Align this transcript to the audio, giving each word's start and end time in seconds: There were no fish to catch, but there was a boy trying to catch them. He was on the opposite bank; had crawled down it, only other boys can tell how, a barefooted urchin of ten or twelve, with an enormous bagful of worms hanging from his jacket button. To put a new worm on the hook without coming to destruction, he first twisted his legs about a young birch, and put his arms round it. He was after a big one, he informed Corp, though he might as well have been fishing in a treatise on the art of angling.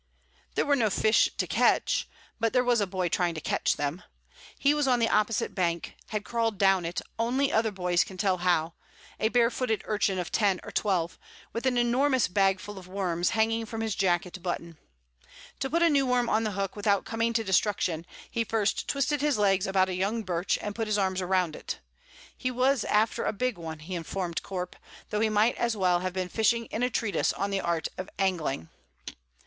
There 0.55 0.65
were 0.65 0.75
no 0.75 0.89
fish 0.89 1.29
to 1.37 1.45
catch, 1.45 2.09
but 2.39 2.53
there 2.53 2.63
was 2.63 2.81
a 2.81 2.87
boy 2.87 3.07
trying 3.07 3.35
to 3.35 3.39
catch 3.39 3.75
them. 3.75 4.01
He 4.57 4.73
was 4.73 4.87
on 4.87 4.97
the 4.97 5.07
opposite 5.07 5.53
bank; 5.53 5.95
had 6.07 6.25
crawled 6.25 6.57
down 6.57 6.85
it, 6.85 7.01
only 7.19 7.53
other 7.53 7.69
boys 7.69 8.03
can 8.03 8.17
tell 8.17 8.37
how, 8.37 8.73
a 9.19 9.29
barefooted 9.29 9.83
urchin 9.85 10.17
of 10.17 10.31
ten 10.31 10.59
or 10.63 10.71
twelve, 10.71 11.19
with 11.53 11.67
an 11.67 11.77
enormous 11.77 12.27
bagful 12.27 12.79
of 12.79 12.87
worms 12.87 13.29
hanging 13.37 13.67
from 13.67 13.81
his 13.81 13.93
jacket 13.93 14.41
button. 14.41 14.79
To 15.59 15.69
put 15.69 15.83
a 15.83 15.87
new 15.91 16.07
worm 16.07 16.29
on 16.29 16.45
the 16.45 16.53
hook 16.53 16.75
without 16.75 17.05
coming 17.05 17.31
to 17.33 17.43
destruction, 17.43 18.03
he 18.31 18.43
first 18.43 18.87
twisted 18.89 19.21
his 19.21 19.37
legs 19.37 19.67
about 19.67 19.87
a 19.87 19.93
young 19.93 20.23
birch, 20.23 20.57
and 20.63 20.73
put 20.73 20.87
his 20.87 20.97
arms 20.97 21.21
round 21.21 21.55
it. 21.55 21.79
He 22.35 22.49
was 22.49 22.83
after 22.85 23.23
a 23.23 23.33
big 23.33 23.55
one, 23.55 23.77
he 23.77 23.93
informed 23.93 24.41
Corp, 24.41 24.75
though 25.11 25.19
he 25.19 25.29
might 25.29 25.57
as 25.57 25.77
well 25.77 25.99
have 25.99 26.13
been 26.13 26.27
fishing 26.27 26.65
in 26.71 26.81
a 26.81 26.89
treatise 26.89 27.31
on 27.33 27.51
the 27.51 27.61
art 27.61 27.87
of 27.99 28.09
angling. 28.17 28.69